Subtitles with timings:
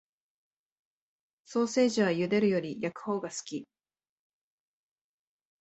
[1.45, 3.67] ソーセージは茹でるより焼くほうが好き